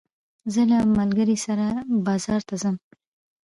[0.53, 1.65] زه له ملګري سره
[2.07, 2.75] بازار ته ځم.